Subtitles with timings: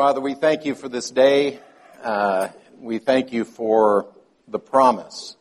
[0.00, 1.60] Father, we thank you for this day.
[2.02, 4.06] Uh, we thank you for
[4.48, 5.36] the promise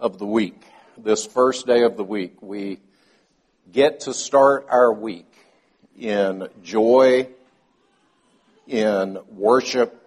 [0.00, 0.60] of the week.
[0.98, 2.80] This first day of the week, we
[3.70, 5.32] get to start our week
[5.96, 7.28] in joy,
[8.66, 10.04] in worship,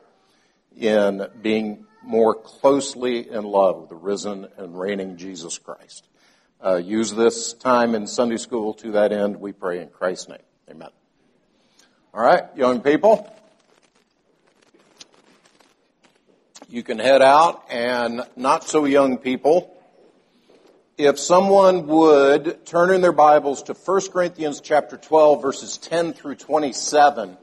[0.78, 6.10] in being more closely in love with the risen and reigning Jesus Christ.
[6.62, 10.40] Uh, use this time in Sunday school to that end, we pray in Christ's name.
[10.70, 10.90] Amen.
[12.14, 13.34] All right, young people.
[16.74, 19.80] You can head out and not so young people.
[20.98, 26.34] If someone would turn in their Bibles to 1 Corinthians chapter 12 verses 10 through
[26.34, 27.38] 27.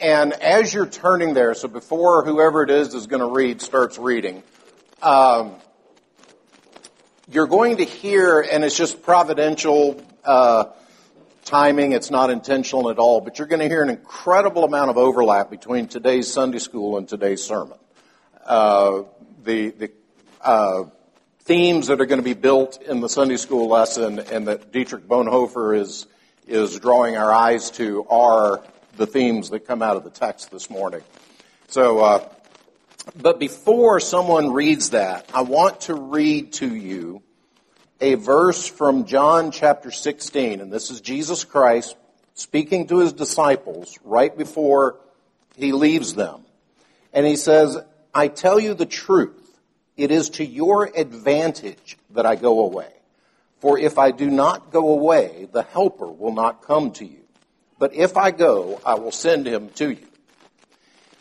[0.00, 3.96] And as you're turning there, so before whoever it is is going to read starts
[3.96, 4.42] reading,
[5.02, 5.54] um,
[7.30, 10.64] you're going to hear, and it's just providential uh,
[11.44, 14.98] timing, it's not intentional at all, but you're going to hear an incredible amount of
[14.98, 17.78] overlap between today's Sunday school and today's sermon.
[18.48, 19.02] Uh,
[19.44, 19.90] the the
[20.40, 20.84] uh,
[21.40, 25.06] themes that are going to be built in the Sunday school lesson and that Dietrich
[25.06, 26.06] Bonhoeffer is
[26.46, 28.62] is drawing our eyes to are
[28.96, 31.02] the themes that come out of the text this morning.
[31.66, 32.28] So, uh,
[33.20, 37.22] but before someone reads that, I want to read to you
[38.00, 41.96] a verse from John chapter 16, and this is Jesus Christ
[42.32, 45.00] speaking to his disciples right before
[45.54, 46.46] he leaves them.
[47.12, 47.76] And he says,
[48.14, 49.58] I tell you the truth.
[49.96, 52.92] It is to your advantage that I go away.
[53.60, 57.24] For if I do not go away, the helper will not come to you.
[57.78, 60.06] But if I go, I will send him to you.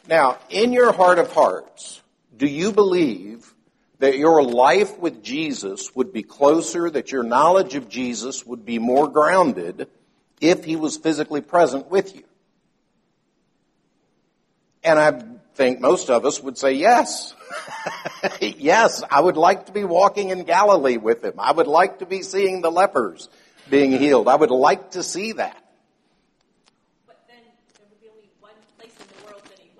[0.07, 2.02] Now, in your heart of hearts,
[2.35, 3.53] do you believe
[3.99, 8.77] that your life with Jesus would be closer, that your knowledge of Jesus would be
[8.77, 9.88] more grounded
[10.39, 12.23] if he was physically present with you?
[14.83, 15.22] And I
[15.58, 17.33] think most of us would say yes.
[18.41, 21.33] yes, I would like to be walking in Galilee with him.
[21.39, 23.28] I would like to be seeing the lepers
[23.69, 24.28] being healed.
[24.28, 25.62] I would like to see that.
[27.07, 27.38] But then
[27.73, 29.72] there would be only one place in the world that he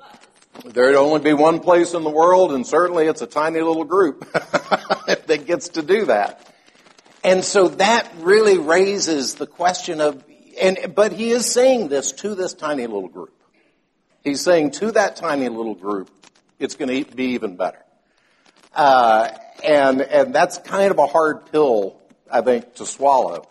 [0.66, 0.74] was.
[0.74, 4.32] There'd only be one place in the world, and certainly it's a tiny little group
[4.34, 6.44] that gets to do that.
[7.24, 10.24] And so that really raises the question of,
[10.60, 13.37] and, but he is saying this to this tiny little group.
[14.28, 16.12] He's saying to that tiny little group,
[16.60, 17.82] it's going to be even better.
[18.74, 19.30] Uh,
[19.64, 21.96] and, and that's kind of a hard pill,
[22.30, 23.48] I think, to swallow.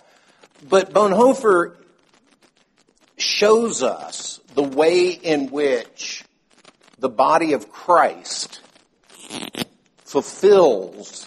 [0.68, 1.76] But Bonhoeffer
[3.16, 6.24] shows us the way in which
[6.98, 8.60] the body of Christ
[10.04, 11.26] fulfills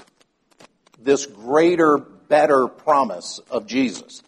[1.02, 4.22] this greater, better promise of Jesus.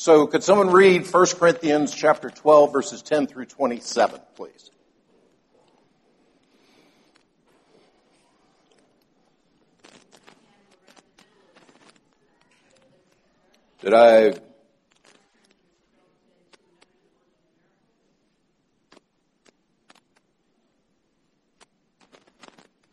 [0.00, 4.70] So could someone read 1 Corinthians chapter 12 verses 10 through 27, please?
[13.80, 14.34] Did I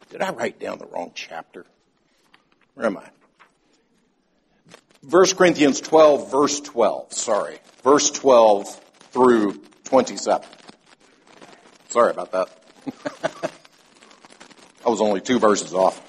[0.09, 1.67] Did I write down the wrong chapter?
[2.73, 3.15] Where am I?
[5.09, 7.13] 1 Corinthians 12, verse 12.
[7.13, 7.59] Sorry.
[7.83, 8.75] Verse 12
[9.11, 10.47] through 27.
[11.89, 12.49] Sorry about that.
[14.85, 16.01] I was only two verses off.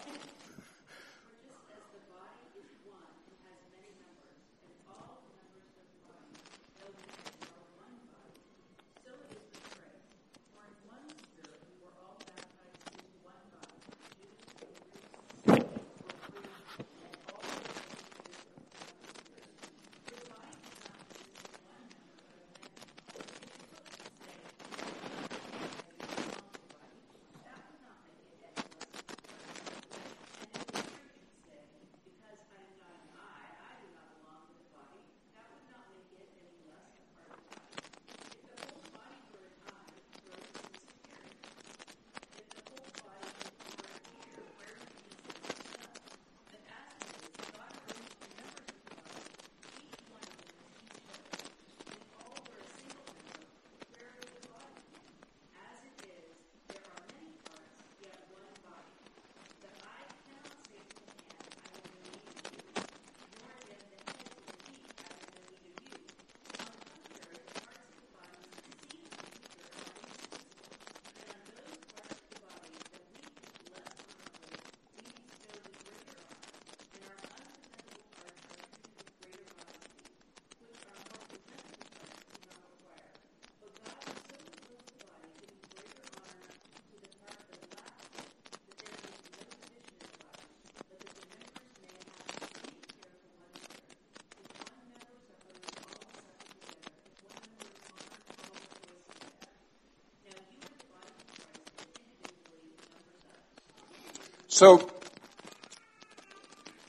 [104.57, 104.89] So,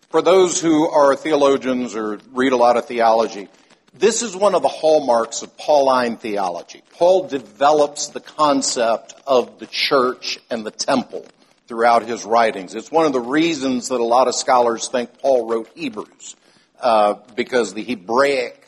[0.10, 3.50] for those who are theologians or read a lot of theology,
[3.94, 6.82] this is one of the hallmarks of Pauline theology.
[6.94, 11.26] Paul develops the concept of the church and the temple
[11.68, 12.74] throughout his writings.
[12.74, 16.38] It's one of the reasons that a lot of scholars think Paul wrote Hebrews,
[16.80, 18.66] uh, because the Hebraic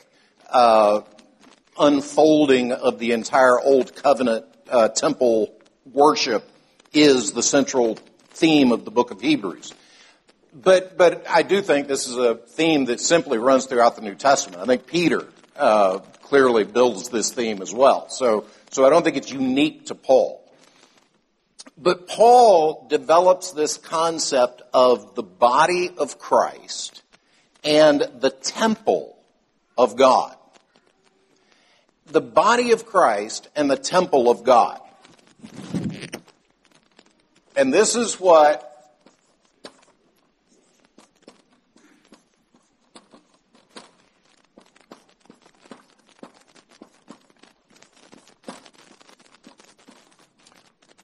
[0.49, 1.03] uh,
[1.79, 6.43] unfolding of the entire Old Covenant uh, temple worship
[6.91, 7.97] is the central
[8.39, 9.73] theme of the book of Hebrews.
[10.53, 14.15] But, but I do think this is a theme that simply runs throughout the New
[14.15, 14.61] Testament.
[14.61, 18.09] I think Peter uh, clearly builds this theme as well.
[18.09, 20.41] So, so I don't think it's unique to Paul.
[21.77, 27.03] But Paul develops this concept of the body of Christ
[27.63, 29.17] and the temple
[29.77, 30.35] of God.
[32.07, 34.81] The body of Christ and the temple of God.
[37.59, 38.65] And this is what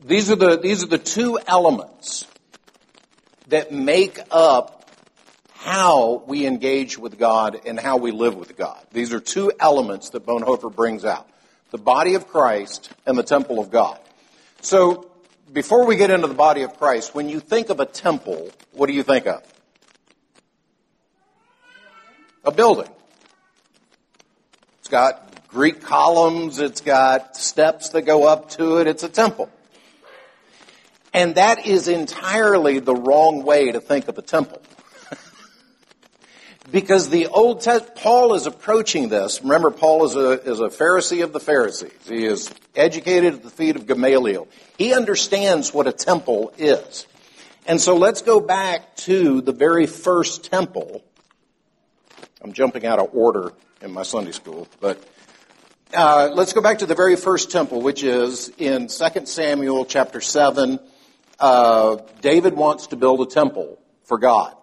[0.02, 2.26] These are the, these are the two elements
[3.50, 4.90] that make up
[5.56, 8.82] how we engage with God and how we live with God.
[8.94, 11.28] These are two elements that Bonhoeffer brings out.
[11.72, 14.00] The body of Christ and the temple of God.
[14.62, 15.12] So,
[15.52, 18.88] before we get into the body of Christ, when you think of a temple, what
[18.88, 19.42] do you think of?
[22.44, 22.90] A building.
[24.80, 29.50] It's got Greek columns, it's got steps that go up to it, it's a temple.
[31.14, 34.62] And that is entirely the wrong way to think of a temple.
[36.72, 39.42] Because the Old Testament, Paul is approaching this.
[39.42, 41.92] Remember, Paul is a, is a Pharisee of the Pharisees.
[42.08, 44.48] He is educated at the feet of Gamaliel.
[44.78, 47.08] He understands what a temple is.
[47.68, 51.04] And so let's go back to the very first temple.
[52.42, 55.04] I'm jumping out of order in my Sunday school, but
[55.94, 60.22] uh, let's go back to the very first temple, which is in 2 Samuel chapter
[60.22, 60.80] 7
[61.40, 64.56] uh, David wants to build a temple for God.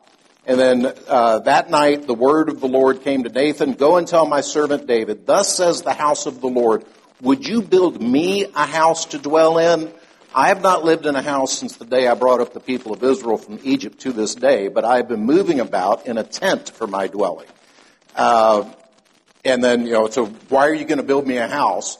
[0.44, 4.08] And then uh, that night, the word of the Lord came to Nathan Go and
[4.08, 6.84] tell my servant David, Thus says the house of the Lord,
[7.20, 9.92] Would you build me a house to dwell in?
[10.34, 12.92] I have not lived in a house since the day I brought up the people
[12.92, 16.24] of Israel from Egypt to this day, but I have been moving about in a
[16.24, 17.48] tent for my dwelling.
[18.16, 18.64] Uh,
[19.44, 21.98] and then, you know, so why are you going to build me a house?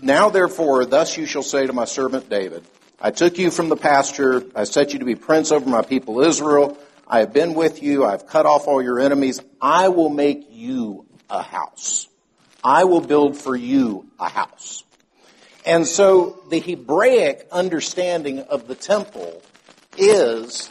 [0.00, 2.64] Now, therefore, thus you shall say to my servant David,
[3.00, 4.42] I took you from the pasture.
[4.54, 6.78] I set you to be prince over my people Israel.
[7.08, 8.04] I have been with you.
[8.04, 9.40] I've cut off all your enemies.
[9.62, 12.06] I will make you a house.
[12.62, 14.84] I will build for you a house.
[15.64, 19.42] And so the Hebraic understanding of the temple
[19.96, 20.70] is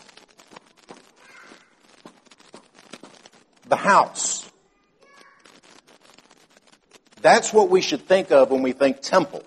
[3.67, 4.49] the house.
[7.21, 9.43] That's what we should think of when we think temple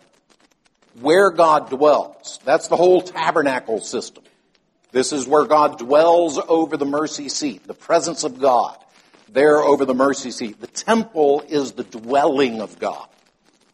[1.00, 2.40] where God dwells.
[2.44, 4.24] That's the whole tabernacle system.
[4.92, 8.76] This is where God dwells over the mercy seat, the presence of God
[9.32, 10.60] there over the mercy seat.
[10.60, 13.08] The temple is the dwelling of God.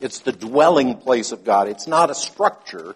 [0.01, 1.69] It's the dwelling place of God.
[1.69, 2.95] It's not a structure.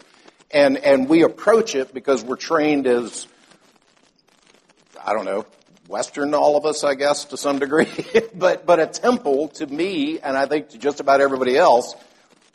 [0.50, 3.27] And, and we approach it because we're trained as,
[5.03, 5.47] I don't know,
[5.89, 7.89] Western, all of us, I guess, to some degree.
[8.35, 11.95] but, but a temple to me, and I think to just about everybody else,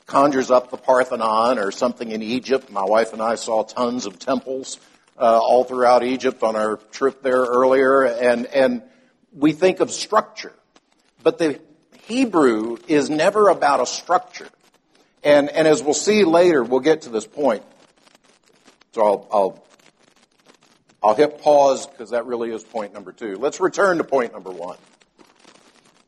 [0.05, 2.69] conjures up the Parthenon or something in Egypt.
[2.69, 4.79] My wife and I saw tons of temples
[5.17, 8.81] uh, all throughout Egypt on our trip there earlier, and and
[9.33, 10.53] we think of structure,
[11.23, 11.59] but the
[12.03, 14.49] Hebrew is never about a structure,
[15.23, 17.63] and and as we'll see later, we'll get to this point.
[18.93, 19.65] So I'll I'll,
[21.03, 23.35] I'll hit pause because that really is point number two.
[23.35, 24.77] Let's return to point number one.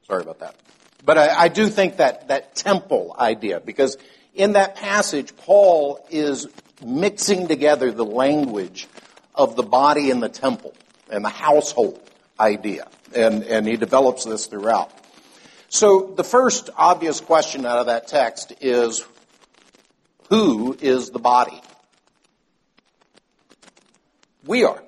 [0.07, 0.55] Sorry about that.
[1.03, 3.97] But I, I do think that, that temple idea, because
[4.33, 6.47] in that passage, Paul is
[6.83, 8.87] mixing together the language
[9.33, 10.73] of the body and the temple
[11.09, 11.99] and the household
[12.39, 12.87] idea.
[13.15, 14.91] And, and he develops this throughout.
[15.69, 19.05] So the first obvious question out of that text is,
[20.29, 21.61] who is the body?
[24.45, 24.81] We are.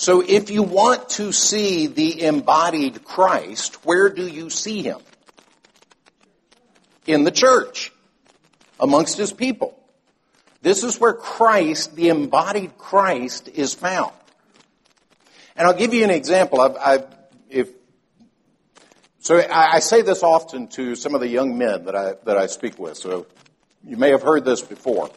[0.00, 4.98] So if you want to see the embodied Christ, where do you see him?
[7.06, 7.92] In the church,
[8.80, 9.78] amongst his people.
[10.62, 14.12] This is where Christ, the embodied Christ, is found.
[15.54, 16.62] And I'll give you an example.
[16.62, 17.06] I've, I've,
[17.50, 17.68] if
[19.18, 22.38] So I, I say this often to some of the young men that I, that
[22.38, 23.26] I speak with, so
[23.84, 25.10] you may have heard this before.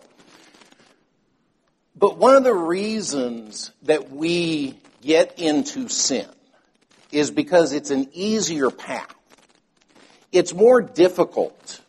[2.04, 6.28] But one of the reasons that we get into sin
[7.14, 9.16] is because it's an easier path.
[10.34, 11.80] It's more difficult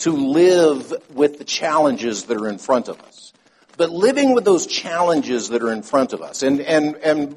[0.00, 3.32] to live with the challenges that are in front of us.
[3.78, 7.34] But living with those challenges that are in front of us, and, and, and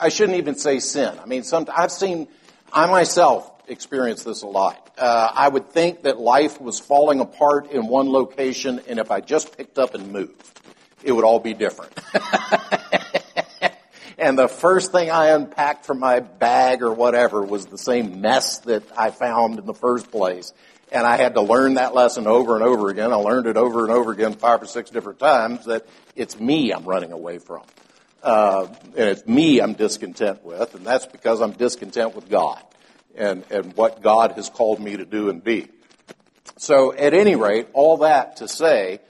[0.00, 1.16] I shouldn't even say sin.
[1.22, 2.26] I mean, some, I've seen,
[2.72, 4.92] I myself experience this a lot.
[4.98, 9.20] Uh, I would think that life was falling apart in one location, and if I
[9.20, 10.58] just picked up and moved,
[11.04, 11.92] it would all be different.
[14.18, 18.58] and the first thing I unpacked from my bag or whatever was the same mess
[18.60, 20.52] that I found in the first place.
[20.90, 23.12] And I had to learn that lesson over and over again.
[23.12, 26.70] I learned it over and over again five or six different times that it's me
[26.70, 27.62] I'm running away from.
[28.22, 28.66] Uh,
[28.96, 32.62] and it's me I'm discontent with, and that's because I'm discontent with God
[33.16, 35.68] and, and what God has called me to do and be.
[36.56, 39.00] So at any rate, all that to say,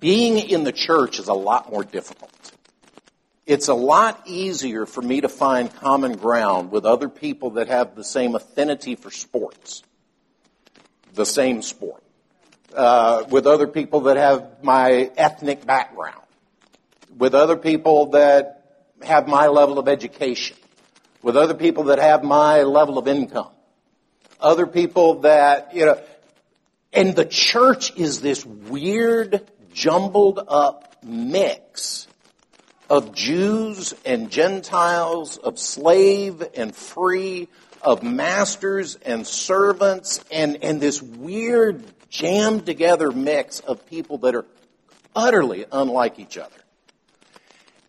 [0.00, 2.30] being in the church is a lot more difficult.
[3.46, 7.94] It's a lot easier for me to find common ground with other people that have
[7.94, 9.84] the same affinity for sports,
[11.14, 12.02] the same sport,
[12.74, 16.20] uh, with other people that have my ethnic background,
[17.16, 20.56] with other people that have my level of education,
[21.22, 23.52] with other people that have my level of income,
[24.40, 26.00] other people that, you know,
[26.92, 29.46] and the church is this weird
[29.76, 32.08] jumbled up mix
[32.88, 37.48] of Jews and Gentiles, of slave and free,
[37.82, 44.46] of masters and servants, and, and this weird jammed together mix of people that are
[45.14, 46.56] utterly unlike each other.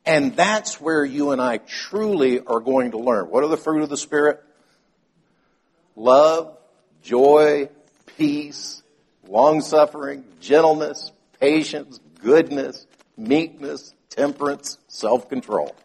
[0.06, 3.30] And that's where you and I truly are going to learn.
[3.30, 4.44] What are the fruit of the Spirit?
[5.96, 6.58] Love,
[7.02, 7.70] joy,
[8.18, 8.84] peace,
[9.28, 15.76] long suffering, gentleness, patience, goodness, meekness, temperance, self-control.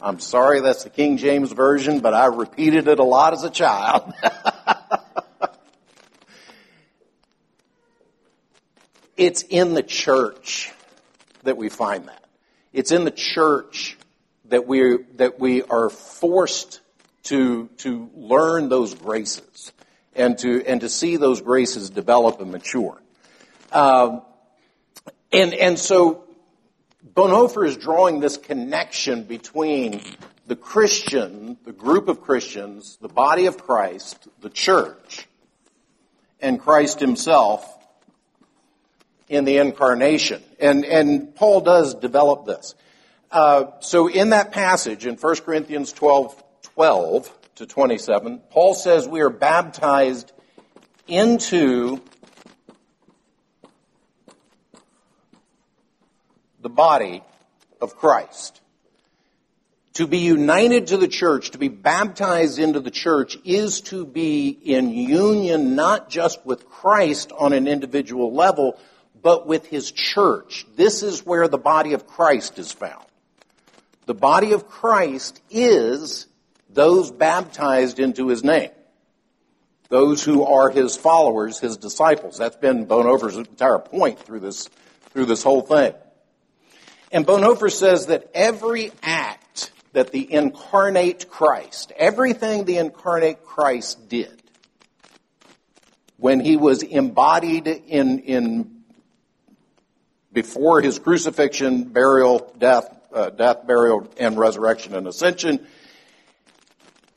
[0.00, 3.50] I'm sorry that's the King James Version, but I repeated it a lot as a
[3.50, 4.12] child.
[9.16, 10.72] it's in the church
[11.44, 12.24] that we find that.
[12.72, 13.96] It's in the church
[14.46, 16.80] that we that we are forced
[17.24, 19.72] to to learn those graces
[20.14, 23.00] and to and to see those graces develop and mature.
[23.70, 24.22] Um,
[25.32, 26.24] and, and so
[27.14, 30.00] Bonhoeffer is drawing this connection between
[30.46, 35.26] the Christian, the group of Christians, the body of Christ, the church,
[36.40, 37.68] and Christ himself
[39.28, 40.42] in the incarnation.
[40.58, 42.74] And, and Paul does develop this.
[43.30, 49.22] Uh, so in that passage in 1 Corinthians 12, 12 to 27, Paul says we
[49.22, 50.32] are baptized
[51.06, 52.00] into
[56.62, 57.22] the body
[57.80, 58.60] of Christ.
[59.94, 64.48] To be united to the church, to be baptized into the church, is to be
[64.48, 68.78] in union not just with Christ on an individual level,
[69.20, 70.64] but with His church.
[70.76, 73.04] This is where the body of Christ is found.
[74.06, 76.26] The body of Christ is
[76.70, 78.70] those baptized into His name.
[79.90, 82.38] Those who are His followers, His disciples.
[82.38, 84.70] That's been Bonhoeffer's entire point through this,
[85.10, 85.92] through this whole thing.
[87.12, 94.42] And Bonhoeffer says that every act that the incarnate Christ, everything the incarnate Christ did,
[96.16, 98.82] when he was embodied in, in
[100.32, 105.66] before his crucifixion, burial, death, uh, death, burial, and resurrection and ascension,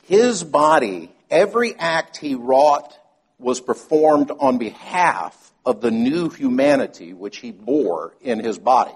[0.04, 2.98] his body, every act he wrought
[3.40, 8.92] was performed on behalf of the new humanity which he bore in his body.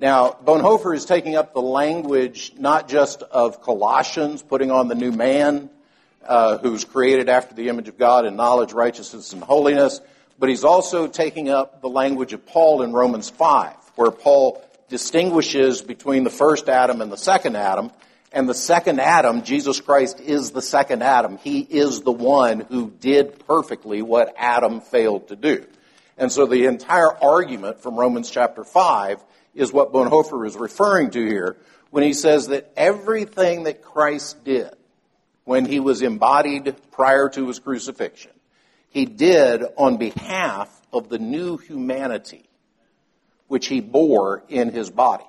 [0.00, 5.12] Now, Bonhoeffer is taking up the language not just of Colossians, putting on the new
[5.12, 5.68] man,
[6.26, 10.00] uh, who's created after the image of God in knowledge, righteousness, and holiness,
[10.38, 15.82] but he's also taking up the language of Paul in Romans 5, where Paul distinguishes
[15.82, 17.90] between the first Adam and the second Adam,
[18.32, 21.36] and the second Adam, Jesus Christ is the second Adam.
[21.36, 25.66] He is the one who did perfectly what Adam failed to do.
[26.16, 29.22] And so the entire argument from Romans chapter 5
[29.54, 31.56] is what Bonhoeffer is referring to here
[31.90, 34.70] when he says that everything that Christ did
[35.44, 38.32] when he was embodied prior to his crucifixion,
[38.88, 42.48] he did on behalf of the new humanity
[43.48, 45.24] which he bore in his body.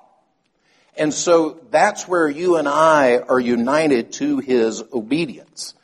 [0.96, 5.74] And so that's where you and I are united to his obedience.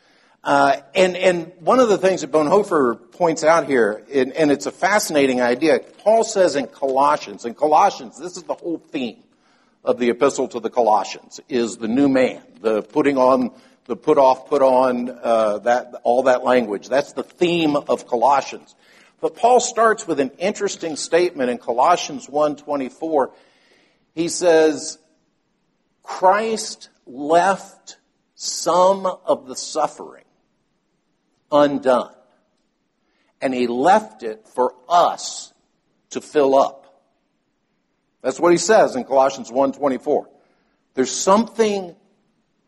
[0.45, 4.67] Uh, and, and one of the things that Bonhoeffer points out here, and, and it's
[4.67, 9.23] a fascinating idea, Paul says in Colossians, in Colossians, this is the whole theme
[9.85, 13.51] of the epistle to the Colossians, is the new man, the putting on,
[13.87, 16.89] the put off, put on, uh, that, all that language.
[16.89, 18.75] That's the theme of Colossians.
[19.21, 23.33] But Paul starts with an interesting statement in Colossians 1.24.
[24.15, 24.99] He says,
[26.05, 27.97] Christ left
[28.37, 30.25] some of the suffering
[31.51, 32.15] undone.
[33.41, 35.53] And he left it for us
[36.11, 37.03] to fill up.
[38.23, 40.29] That's what he says in Colossians 1:24.
[40.95, 41.95] There's something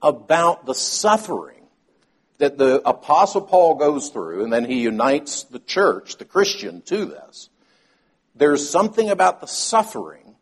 [0.01, 1.67] about the suffering
[2.39, 7.05] that the apostle Paul goes through and then he unites the church, the Christian to
[7.05, 7.51] this.
[8.35, 10.37] There's something about the suffering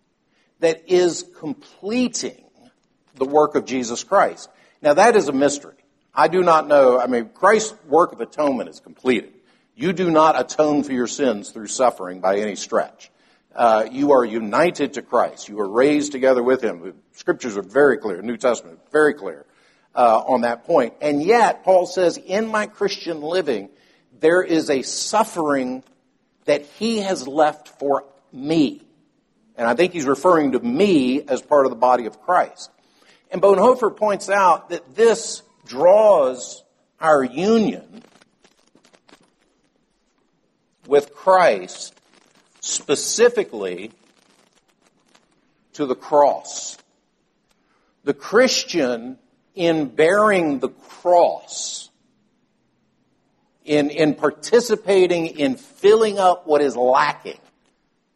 [0.61, 2.45] that is completing
[3.15, 4.49] the work of Jesus Christ.
[4.83, 5.78] Now that is a mystery.
[6.19, 9.33] I do not know, I mean, Christ's work of atonement is completed.
[9.77, 13.13] You do not atone for your sins through suffering by any stretch.
[13.55, 15.49] Uh, you are united to Christ.
[15.49, 16.81] You are raised together with Him.
[16.81, 18.21] The scriptures are very clear.
[18.21, 19.47] New Testament very clear
[19.95, 20.95] uh, on that point.
[21.01, 23.69] And yet, Paul says, in my Christian living,
[24.19, 25.85] there is a suffering
[26.47, 28.83] that He has left for me.
[29.55, 32.73] And I think he's referring to me as part of the body of Christ.
[33.31, 36.65] And Bonhoeffer points out that this draws
[37.01, 38.03] our union
[40.87, 41.95] with Christ
[42.61, 43.93] specifically
[45.75, 46.77] to the cross.
[48.05, 49.19] The Christian,
[49.55, 51.91] in bearing the cross,
[53.65, 57.39] in, in participating in filling up what is lacking,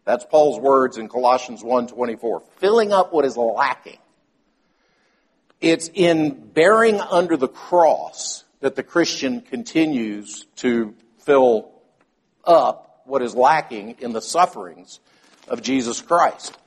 [0.04, 3.98] that's Paul's words in Colossians 1.24, filling up what is lacking.
[5.62, 11.70] It's in bearing under the cross that the Christian continues to fill
[12.44, 14.98] up what is lacking in the sufferings
[15.46, 16.58] of Jesus Christ.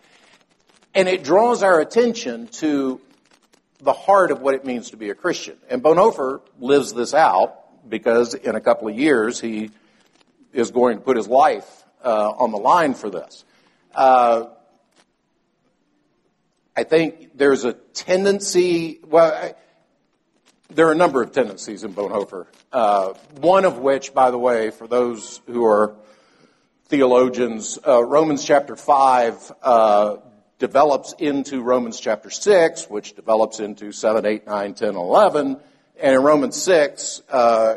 [0.94, 3.02] And it draws our attention to
[3.82, 5.58] the heart of what it means to be a Christian.
[5.70, 9.72] And Bonhoeffer lives this out because in a couple of years he
[10.54, 13.44] is going to put his life uh, on the line for this.
[13.94, 14.46] Uh,
[16.78, 19.54] I think there's a tendency, well, I,
[20.70, 22.48] there are a number of tendencies in Bonhoeffer.
[22.70, 25.96] Uh, one of which, by the way, for those who are
[26.88, 30.18] theologians, uh, Romans chapter 5 uh,
[30.60, 35.58] develops into Romans chapter 6, which develops into 7, 8, 9, 10, 11.
[35.98, 37.76] And in Romans 6, uh,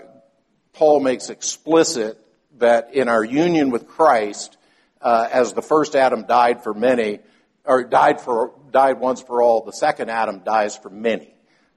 [0.72, 2.18] Paul makes explicit
[2.58, 4.56] that in our union with Christ,
[5.00, 7.20] uh, as the first Adam died for many,
[7.68, 11.34] or died for died once for all, the second Adam dies for many.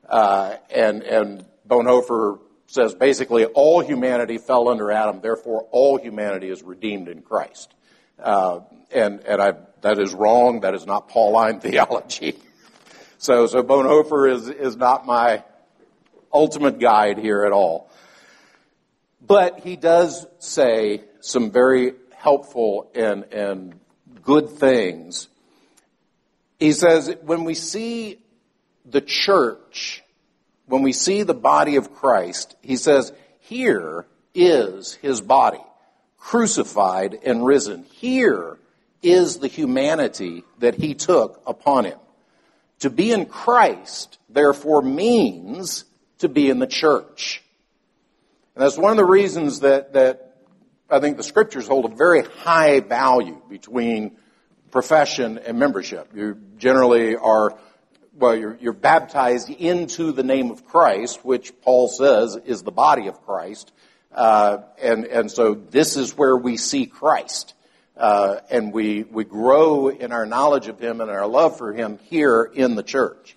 [0.08, 6.64] Uh, and and Bonhoeffer says basically all humanity fell under Adam, therefore all humanity is
[6.64, 7.74] redeemed in Christ.
[8.18, 10.62] Uh, and and I, that is wrong.
[10.62, 12.40] That is not Pauline theology.
[13.18, 15.44] so so Bonhoeffer is is not my
[16.34, 17.92] ultimate guide here at all.
[19.22, 23.80] But he does say some very helpful and and
[24.24, 25.28] good things.
[26.62, 28.20] He says when we see
[28.86, 30.02] the church
[30.72, 35.60] when we see the body of Christ, he says, here is his body,
[36.18, 37.84] crucified and risen.
[37.84, 38.58] Here
[39.04, 42.00] is the humanity that he took upon him.
[42.80, 45.84] To be in Christ, therefore, means
[46.20, 47.44] to be in the church.
[48.56, 50.38] And that's one of the reasons that, that
[50.90, 54.16] I think the scriptures hold a very high value between
[54.72, 56.12] profession and membership.
[56.16, 57.58] You generally are
[58.14, 63.08] well, you're, you're baptized into the name of Christ, which Paul says is the body
[63.08, 63.72] of Christ.
[64.14, 67.54] Uh, and, and so this is where we see Christ.
[67.96, 72.00] Uh, and we, we grow in our knowledge of Him and our love for Him
[72.10, 73.36] here in the church.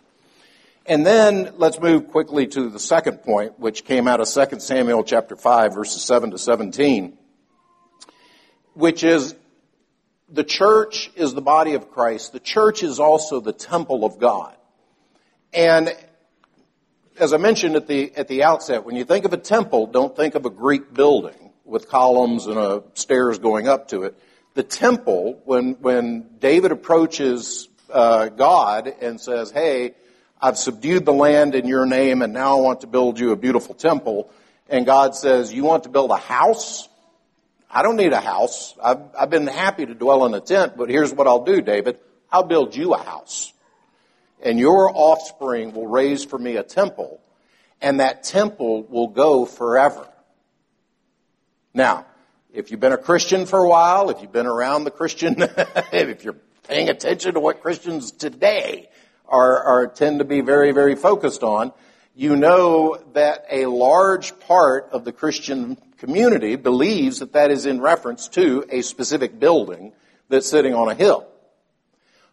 [0.87, 5.03] And then let's move quickly to the second point, which came out of 2 Samuel
[5.05, 7.17] chapter 5 verses 7 to 17,
[8.75, 9.35] which is
[10.29, 12.33] the church is the body of Christ.
[12.33, 14.55] The church is also the temple of God.
[15.53, 15.95] And
[17.19, 20.17] as I mentioned at the, at the outset, when you think of a temple, don't
[20.17, 24.19] think of a Greek building with columns and a stairs going up to it.
[24.55, 29.95] The temple, when, when David approaches uh, God and says, hey,
[30.41, 33.37] I've subdued the land in your name and now I want to build you a
[33.37, 34.31] beautiful temple.
[34.69, 36.89] And God says, you want to build a house?
[37.75, 38.73] I don't need a house.
[38.83, 41.99] I've, I've been happy to dwell in a tent, but here's what I'll do, David.
[42.31, 43.53] I'll build you a house.
[44.45, 47.21] and your offspring will raise for me a temple,
[47.81, 50.07] and that temple will go forever.
[51.73, 52.07] Now,
[52.53, 55.35] if you've been a Christian for a while, if you've been around the Christian,
[55.93, 56.37] if you're
[56.69, 58.89] paying attention to what Christians today
[59.27, 61.73] are, are tend to be very, very focused on,
[62.15, 67.81] you know that a large part of the Christian community believes that that is in
[67.81, 69.91] reference to a specific building
[70.29, 71.27] that's sitting on a hill.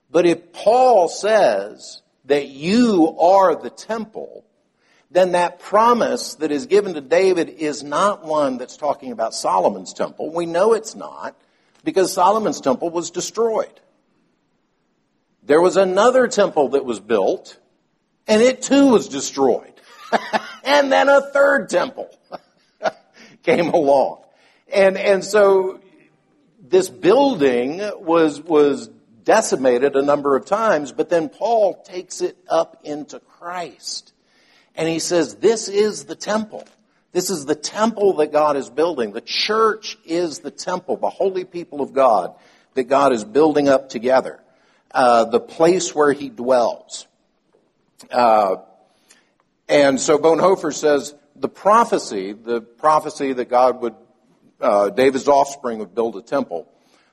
[0.09, 4.43] But if Paul says that you are the temple,
[5.09, 9.93] then that promise that is given to David is not one that's talking about Solomon's
[9.93, 10.33] temple.
[10.33, 11.39] We know it's not
[11.85, 13.79] because Solomon's temple was destroyed.
[15.43, 17.57] There was another temple that was built
[18.27, 19.73] and it too was destroyed.
[20.65, 22.09] and then a third temple
[23.43, 24.21] came along.
[24.73, 25.81] And, and so
[26.59, 28.89] this building was, was
[29.23, 34.13] decimated a number of times, but then Paul takes it up into Christ.
[34.75, 36.65] And he says, this is the temple.
[37.11, 39.11] This is the temple that God is building.
[39.11, 42.33] The church is the temple, the holy people of God
[42.73, 44.39] that God is building up together.
[44.93, 47.07] Uh, the place where he dwells.
[48.09, 48.57] Uh,
[49.69, 53.95] and so Bonhoeffer says the prophecy, the prophecy that God would,
[54.61, 56.67] uh, David's offspring would build a temple,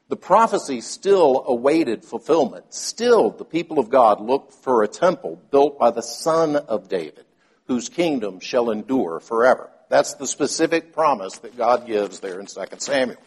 [0.09, 2.73] the prophecy still awaited fulfillment.
[2.73, 7.25] Still, the people of God looked for a temple built by the son of David,
[7.67, 9.71] whose kingdom shall endure forever.
[9.89, 13.19] That's the specific promise that God gives there in 2 Samuel.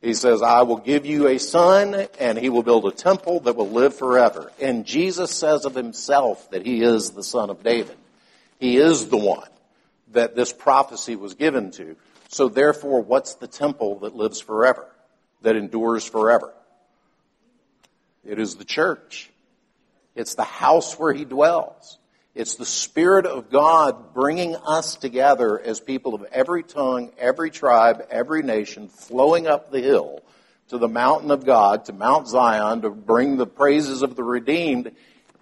[0.00, 3.54] He says, I will give you a son and he will build a temple that
[3.54, 4.50] will live forever.
[4.60, 7.96] And Jesus says of himself that he is the son of David.
[8.58, 9.48] He is the one
[10.12, 11.96] that this prophecy was given to.
[12.28, 14.88] So therefore, what's the temple that lives forever?
[15.42, 16.52] that endures forever.
[18.24, 19.30] It is the church.
[20.14, 21.98] It's the house where he dwells.
[22.34, 28.06] It's the Spirit of God bringing us together as people of every tongue, every tribe,
[28.10, 30.20] every nation, flowing up the hill
[30.68, 34.92] to the mountain of God, to Mount Zion, to bring the praises of the redeemed.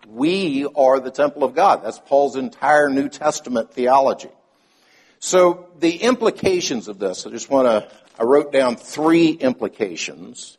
[0.08, 1.84] We are the temple of God.
[1.84, 4.30] That's Paul's entire New Testament theology.
[5.20, 10.58] So the implications of this, I just want to I wrote down three implications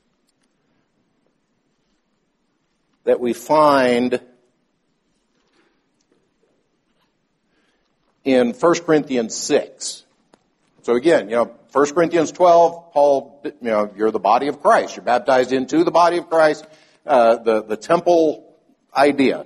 [3.04, 4.20] that we find
[8.24, 10.06] in 1 Corinthians 6.
[10.84, 14.96] So again, you know, 1 Corinthians 12, Paul, you know, you're the body of Christ.
[14.96, 16.66] You're baptized into the body of Christ,
[17.06, 18.56] uh, the, the temple
[18.96, 19.46] idea.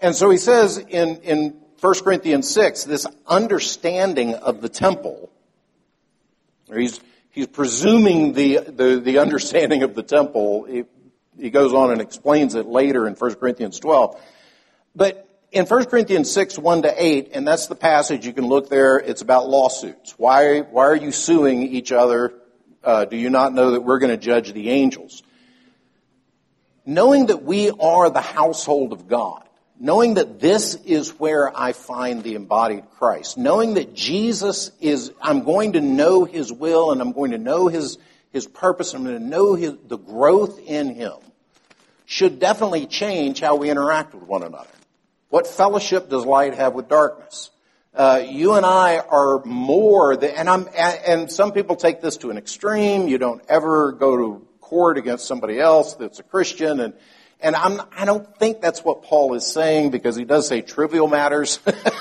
[0.00, 5.28] And so he says in, in 1 Corinthians 6, this understanding of the temple,
[6.74, 10.64] he's, he's presuming the, the, the understanding of the temple.
[10.64, 10.84] He,
[11.38, 14.18] he goes on and explains it later in 1 Corinthians 12.
[14.96, 18.70] But in 1 Corinthians 6, 1 to 8, and that's the passage, you can look
[18.70, 20.14] there, it's about lawsuits.
[20.16, 22.32] Why, why are you suing each other?
[22.82, 25.22] Uh, do you not know that we're going to judge the angels?
[26.86, 29.43] Knowing that we are the household of God,
[29.78, 35.44] knowing that this is where I find the embodied Christ, knowing that Jesus is, I'm
[35.44, 37.98] going to know His will and I'm going to know His,
[38.32, 41.14] His purpose, and I'm going to know his, the growth in Him,
[42.06, 44.68] should definitely change how we interact with one another.
[45.30, 47.50] What fellowship does light have with darkness?
[47.94, 52.30] Uh, you and I are more than, and I'm, and some people take this to
[52.30, 53.08] an extreme.
[53.08, 56.94] You don't ever go to court against somebody else that's a Christian and,
[57.40, 61.08] and I'm, I don't think that's what Paul is saying because he does say trivial
[61.08, 61.58] matters.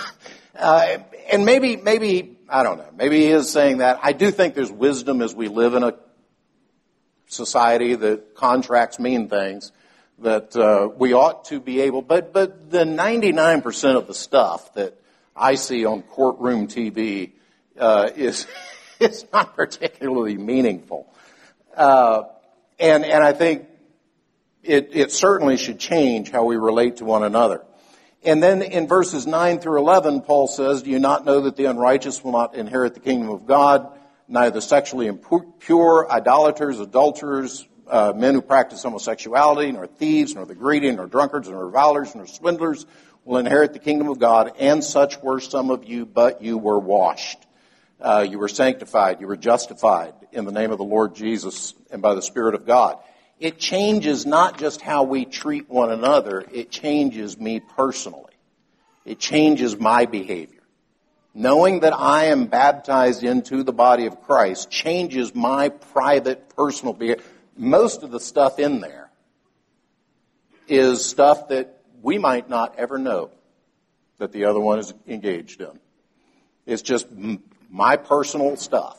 [0.55, 0.97] uh,
[1.31, 3.99] and maybe, maybe, I don't know, maybe he is saying that.
[4.01, 5.93] I do think there's wisdom as we live in a
[7.27, 9.71] society that contracts mean things
[10.19, 14.99] that uh, we ought to be able, but, but the 99% of the stuff that
[15.35, 17.31] I see on courtroom TV
[17.77, 18.45] uh, is,
[18.99, 21.13] is not particularly meaningful.
[21.75, 22.23] Uh,
[22.79, 23.67] and, and I think
[24.63, 27.63] it, it certainly should change how we relate to one another.
[28.25, 31.65] And then in verses 9 through 11, Paul says, Do you not know that the
[31.65, 33.91] unrighteous will not inherit the kingdom of God?
[34.29, 40.89] Neither sexually impure, idolaters, adulterers, uh, men who practice homosexuality, nor thieves, nor the greedy,
[40.91, 42.85] nor drunkards, nor revilers, nor swindlers
[43.25, 44.53] will inherit the kingdom of God.
[44.57, 47.45] And such were some of you, but you were washed.
[47.99, 49.19] Uh, you were sanctified.
[49.19, 52.65] You were justified in the name of the Lord Jesus and by the Spirit of
[52.65, 52.99] God
[53.43, 58.31] it changes not just how we treat one another, it changes me personally.
[59.03, 60.61] It changes my behavior.
[61.33, 67.21] Knowing that I am baptized into the body of Christ changes my private, personal behavior.
[67.57, 69.09] Most of the stuff in there
[70.69, 73.29] is stuff that we might not ever know
[74.19, 75.77] that the other one is engaged in.
[76.65, 77.07] It's just
[77.69, 78.97] my personal stuff.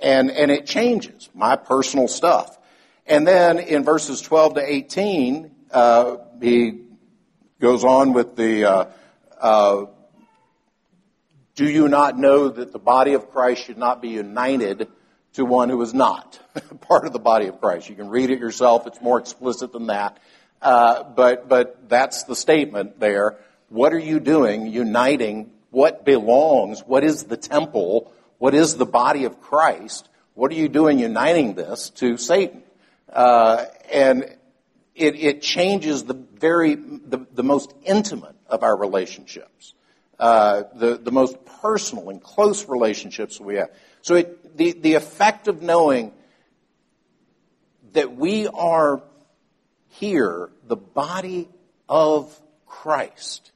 [0.00, 2.58] And, and it changes my personal stuff.
[3.06, 6.80] And then in verses 12 to 18, uh, he
[7.60, 8.84] goes on with the, uh,
[9.40, 9.86] uh,
[11.54, 14.88] do you not know that the body of Christ should not be united
[15.34, 16.38] to one who is not
[16.82, 17.88] part of the body of Christ?
[17.88, 18.86] You can read it yourself.
[18.86, 20.18] It's more explicit than that.
[20.60, 23.36] Uh, but, but that's the statement there.
[23.68, 26.80] What are you doing uniting what belongs?
[26.80, 28.12] What is the temple?
[28.36, 30.06] What is the body of Christ?
[30.34, 32.62] What are you doing uniting this to Satan?
[33.12, 34.22] Uh, and
[34.94, 39.74] it, it, changes the very, the, the, most intimate of our relationships,
[40.18, 43.70] uh, the, the most personal and close relationships we have.
[44.00, 46.12] So it, the, the effect of knowing
[47.92, 49.02] that we are
[49.90, 51.48] here, the body
[51.88, 52.34] of
[52.66, 53.52] Christ,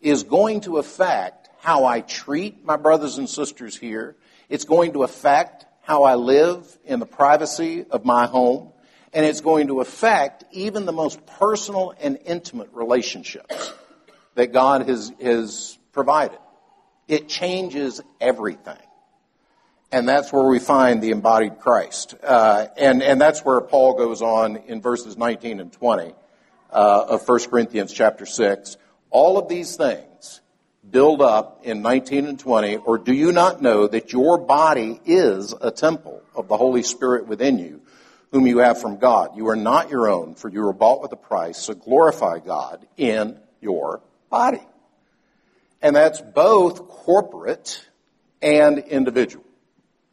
[0.00, 4.16] is going to affect how I treat my brothers and sisters here.
[4.48, 8.72] It's going to affect how I live in the privacy of my home.
[9.12, 13.72] And it's going to affect even the most personal and intimate relationships
[14.34, 16.40] that God has, has provided.
[17.06, 18.76] It changes everything.
[19.92, 22.16] And that's where we find the embodied Christ.
[22.20, 26.12] Uh, and, and that's where Paul goes on in verses 19 and 20
[26.72, 28.76] uh, of 1 Corinthians chapter 6.
[29.10, 30.40] All of these things
[30.90, 35.54] build up in 19 and 20, or do you not know that your body is
[35.60, 37.82] a temple of the Holy Spirit within you,
[38.32, 39.36] whom you have from God?
[39.36, 42.86] You are not your own, for you were bought with a price, so glorify God
[42.96, 44.62] in your body.
[45.82, 47.84] And that's both corporate
[48.40, 49.44] and individual.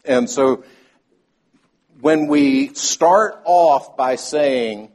[0.06, 0.64] And so
[2.02, 4.92] when we start off by saying,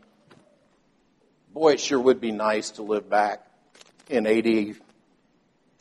[1.53, 3.47] boy, it sure would be nice to live back
[4.11, 4.75] in 80,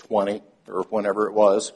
[0.07, 1.71] 20, or whenever it was,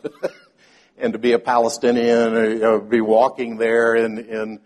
[0.97, 4.59] and to be a Palestinian, or, you know, be walking there and, in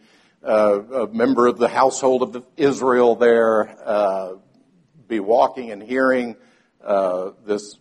[0.43, 4.33] uh, a member of the household of Israel there, uh,
[5.07, 6.35] be walking and hearing
[6.83, 7.77] uh, this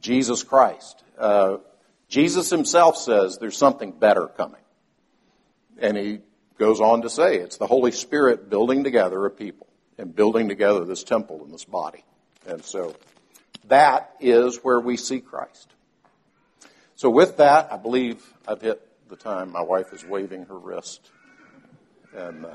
[0.00, 1.02] Jesus Christ.
[1.18, 1.58] Uh,
[2.08, 4.60] Jesus himself says there's something better coming.
[5.78, 6.20] And he
[6.58, 9.66] goes on to say it's the Holy Spirit building together a people
[9.96, 12.04] and building together this temple and this body.
[12.46, 12.94] And so
[13.68, 15.72] that is where we see Christ.
[16.96, 19.52] So with that, I believe I've hit the time.
[19.52, 21.10] My wife is waving her wrist.
[22.14, 22.54] And uh,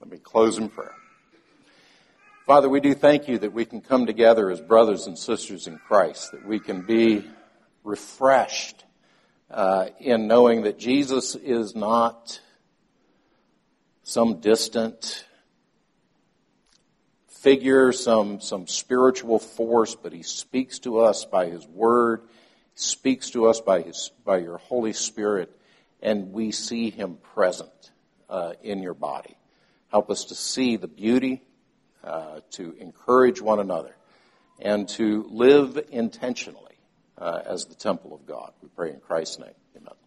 [0.00, 0.94] let me close in prayer.
[2.46, 5.78] Father, we do thank you that we can come together as brothers and sisters in
[5.78, 7.24] Christ, that we can be
[7.84, 8.84] refreshed
[9.50, 12.40] uh, in knowing that Jesus is not
[14.02, 15.26] some distant
[17.40, 22.22] figure, some, some spiritual force, but he speaks to us by his word,
[22.74, 25.50] speaks to us by, his, by your Holy Spirit,
[26.02, 27.90] and we see him present
[28.28, 29.36] uh, in your body.
[29.90, 31.42] Help us to see the beauty,
[32.04, 33.94] uh, to encourage one another,
[34.60, 36.78] and to live intentionally
[37.16, 38.52] uh, as the temple of God.
[38.62, 39.54] We pray in Christ's name.
[39.76, 39.97] Amen.